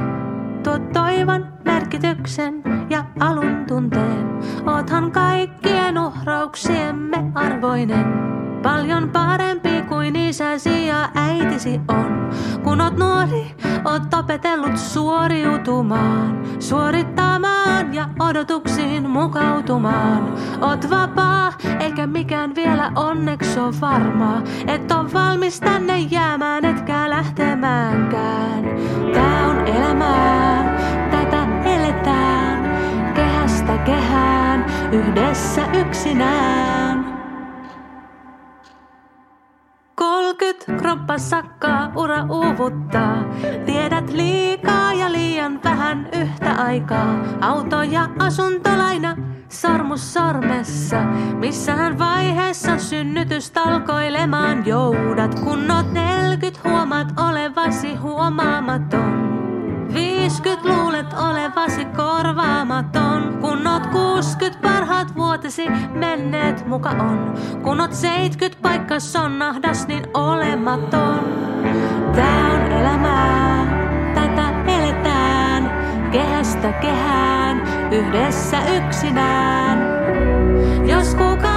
[0.65, 4.27] Tuot toivon, merkityksen ja alun tunteen.
[4.67, 8.07] Oothan kaikkien uhrauksiemme arvoinen.
[8.63, 12.31] Paljon parempi kuin isäsi ja äitisi on.
[12.65, 20.35] Kun oot nuori, oot opetellut suoriutumaan, suorittamaan ja odotuksiin mukautumaan.
[20.61, 24.43] Oot vapaa, eikä mikään vielä onneksi on varmaa.
[24.67, 28.65] Et on valmis tänne jäämään, etkä lähtemäänkään.
[29.15, 30.79] Tää on elämää,
[31.11, 32.71] tätä eletään.
[33.15, 37.00] Kehästä kehään, yhdessä yksinään.
[40.41, 43.25] Kolkyt kroppa sakkaa, ura uuvuttaa.
[43.67, 47.25] Tiedät liikaa ja liian vähän yhtä aikaa.
[47.41, 49.17] Auto ja asuntolaina,
[49.49, 51.03] sormus sormessa.
[51.35, 55.41] Missähän vaiheessa synnytys talkoilemaan joudat.
[55.41, 59.40] Kun oot 40, huomaat olevasi huomaamaton.
[60.31, 63.39] 50 luulet olevasi korvaamaton.
[63.41, 67.35] Kun oot 60 parhaat vuotesi menneet muka on.
[67.63, 71.21] Kun oot 70 paikka sonnahdas niin olematon.
[72.15, 73.67] Tää on elämää,
[74.15, 75.71] tätä eletään.
[76.13, 77.63] Kehästä kehään,
[77.93, 79.79] yhdessä yksinään.
[80.87, 81.50] Jos kukaan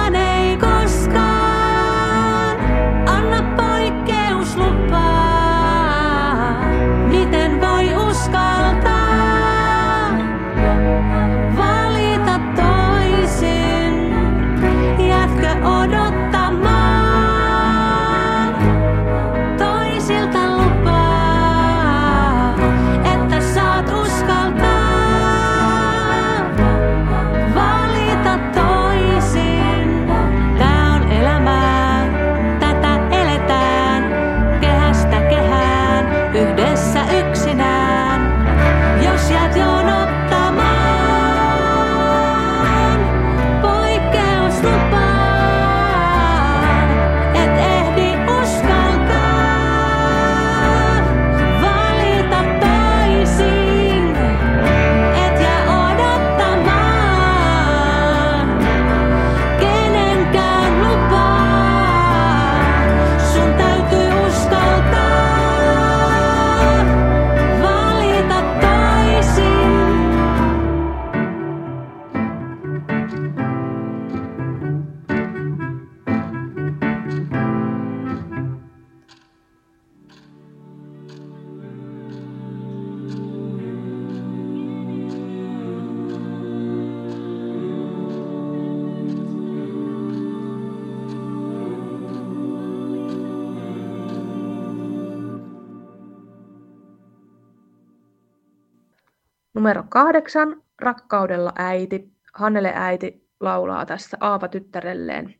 [99.74, 102.12] Numero kahdeksan, Rakkaudella äiti.
[102.34, 105.34] Hannele äiti laulaa tässä Aapa tyttärelleen.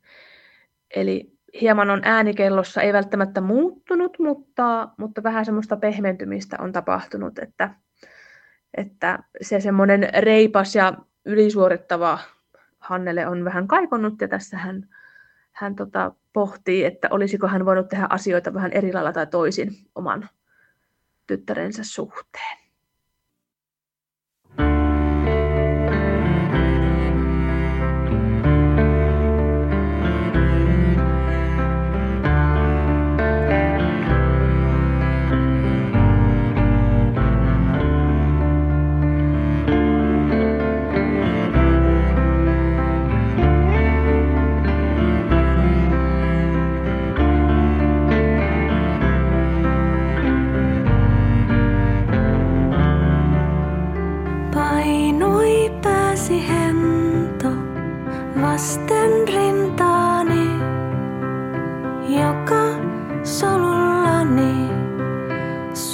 [0.96, 7.70] Eli hieman on äänikellossa, ei välttämättä muuttunut, mutta, mutta vähän semmoista pehmentymistä on tapahtunut, että,
[8.76, 10.92] että se semmoinen reipas ja
[11.24, 12.18] ylisuorittava
[12.78, 14.88] Hannele on vähän kaikonnut ja tässä hän,
[15.52, 20.28] hän tota, pohtii, että olisiko hän voinut tehdä asioita vähän eri lailla tai toisin oman
[21.26, 22.63] tyttärensä suhteen.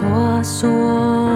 [0.00, 1.29] 婆娑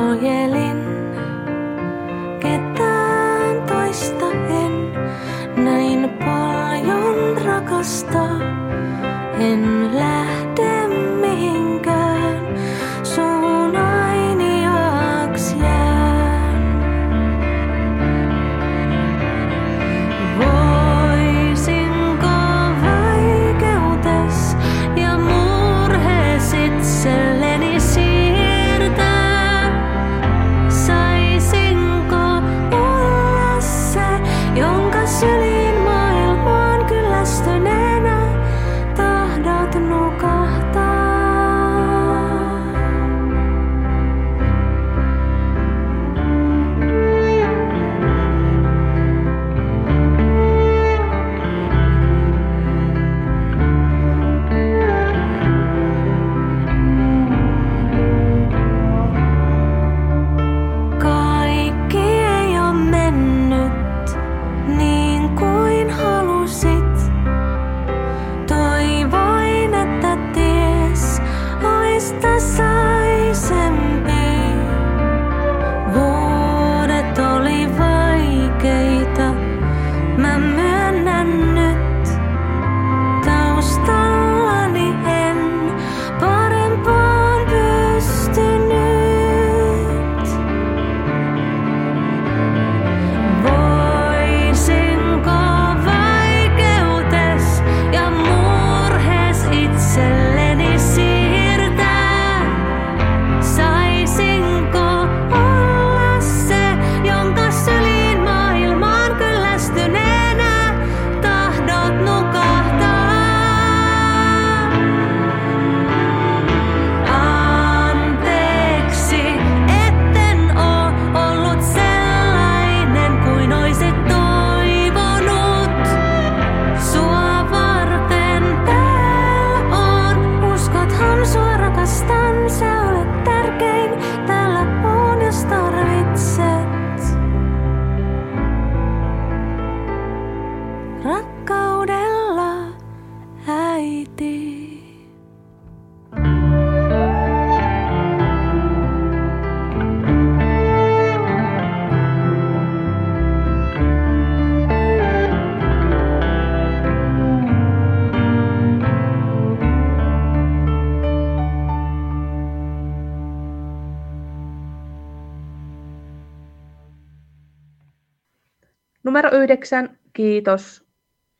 [169.45, 169.99] 9.
[170.13, 170.87] kiitos.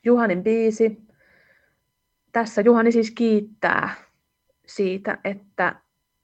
[0.03, 0.97] Juhanin biisi.
[2.31, 3.89] Tässä Juhani siis kiittää
[4.67, 5.75] siitä, että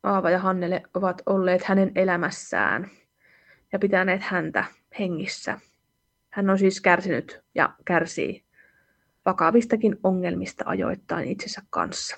[0.04, 2.92] Aava ja Hannele ovat olleet hänen elämässään
[3.72, 4.66] ja pitäneet häntä
[5.00, 5.60] hengissä.
[6.30, 8.44] Hän on siis kärsinyt ja kärsii
[9.26, 12.18] vakavistakin ongelmista ajoittain itsensä kanssa.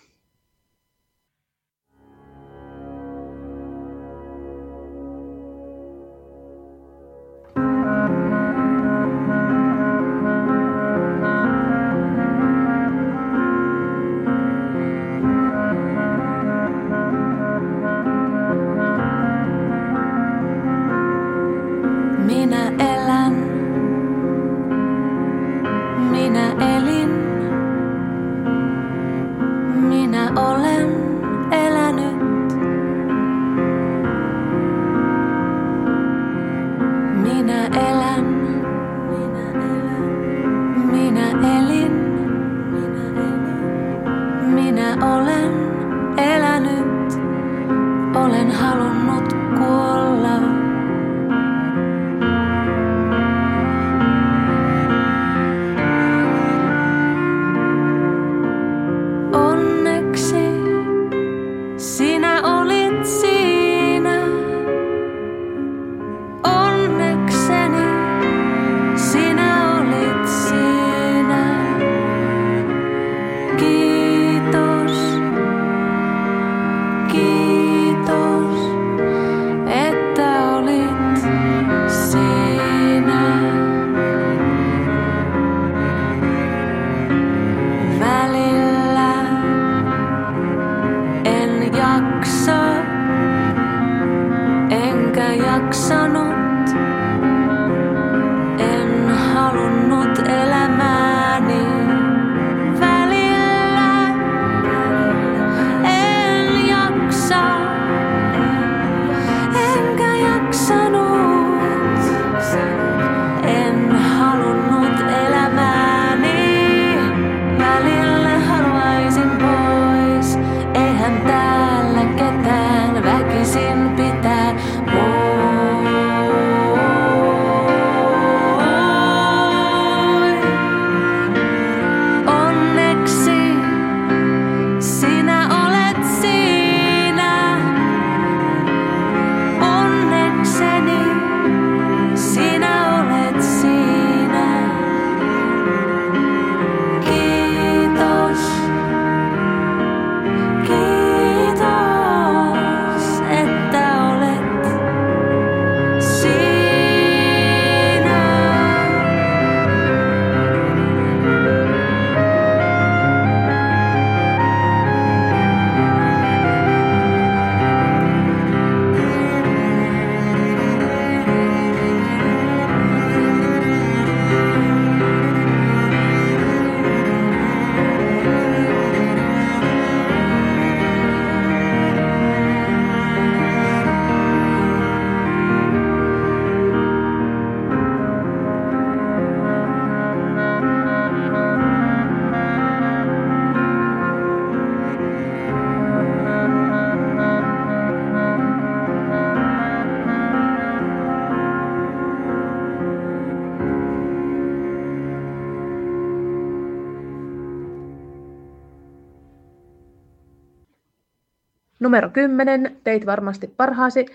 [211.83, 214.05] Numero 10, teit varmasti parhaasi.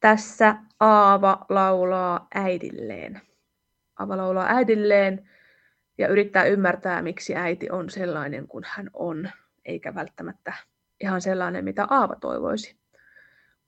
[0.00, 3.20] Tässä Aava laulaa äidilleen.
[3.98, 5.28] Aava laulaa äidilleen
[5.98, 9.30] ja yrittää ymmärtää, miksi äiti on sellainen kuin hän on,
[9.64, 10.52] eikä välttämättä
[11.00, 12.76] ihan sellainen, mitä Aava toivoisi.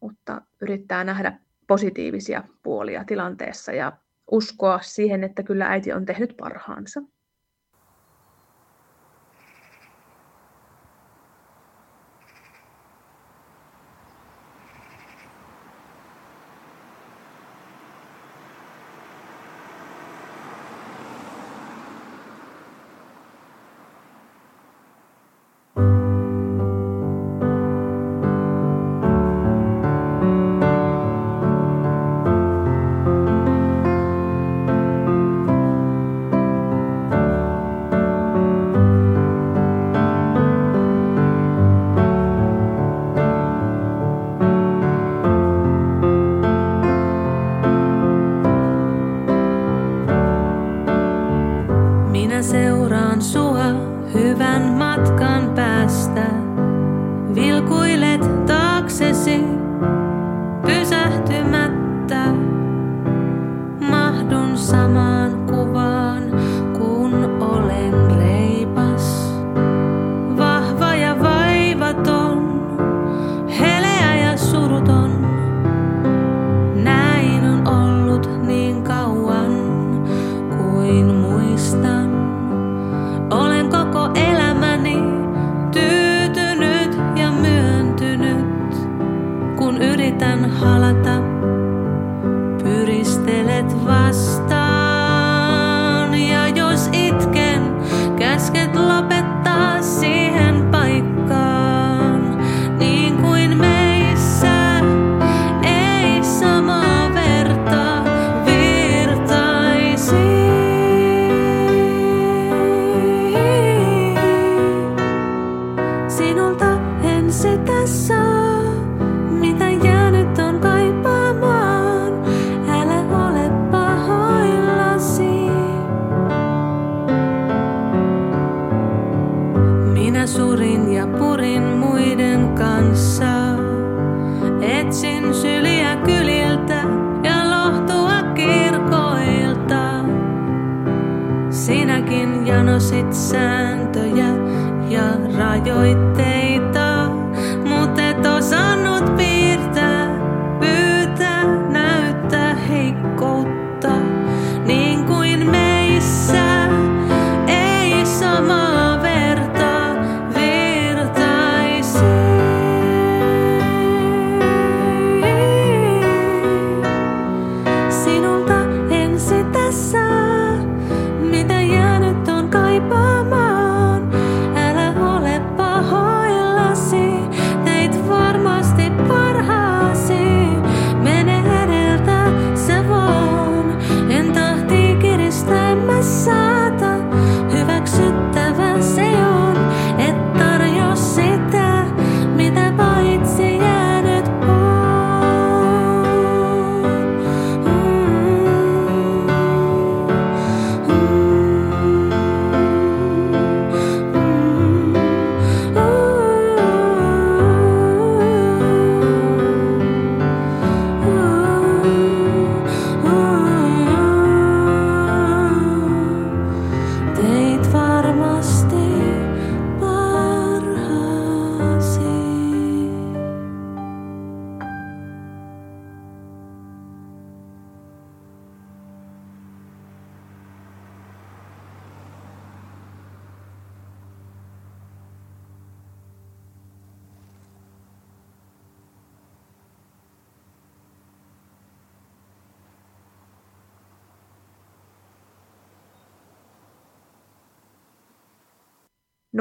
[0.00, 3.92] Mutta yrittää nähdä positiivisia puolia tilanteessa ja
[4.30, 7.02] uskoa siihen, että kyllä äiti on tehnyt parhaansa.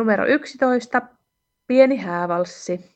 [0.03, 1.01] Numero 11,
[1.67, 2.95] Pieni häävalssi.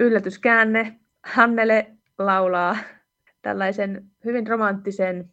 [0.00, 1.00] Yllätyskäänne.
[1.24, 1.86] Hannele
[2.18, 2.76] laulaa
[3.42, 5.32] tällaisen hyvin romanttisen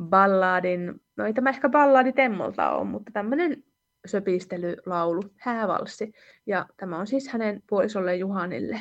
[0.00, 1.00] balladin.
[1.16, 3.64] No ei tämä ehkä balladi Temmolta ole, mutta tämmöinen
[4.06, 6.12] söpistelylaulu, häävalssi.
[6.46, 8.80] Ja tämä on siis hänen puolisolle Juhanille.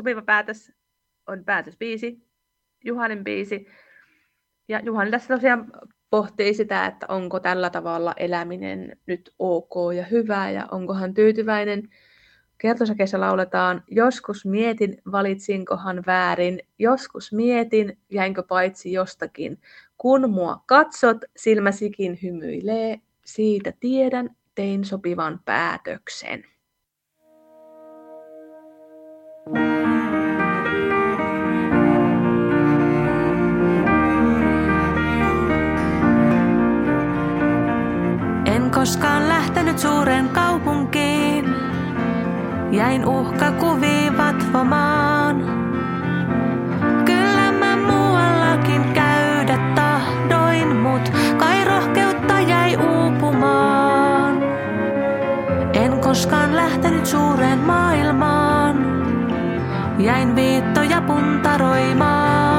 [0.00, 0.72] Sopiva päätös,
[1.26, 2.26] on päätösbiisi,
[2.84, 3.66] Juhanin biisi.
[4.68, 5.72] Ja Juhani tässä tosiaan
[6.10, 11.88] pohtii sitä, että onko tällä tavalla eläminen nyt ok ja hyvä ja onko hän tyytyväinen.
[12.58, 19.60] Kertosäkeessä lauletaan, joskus mietin, valitsinkohan väärin, joskus mietin, jäinkö paitsi jostakin.
[19.98, 26.49] Kun mua katsot, silmäsikin hymyilee, siitä tiedän, tein sopivan päätöksen.
[38.80, 41.44] Koskaan lähtenyt suureen kaupunkiin.
[42.70, 45.36] Jäin uhkakuviin vatvomaan.
[47.04, 54.42] Kyllä mä muuallakin käydä tahdoin, mut kai rohkeutta jäi uupumaan.
[55.72, 58.76] En koskaan lähtenyt suureen maailmaan.
[59.98, 62.49] Jäin viittoja puntaroimaan.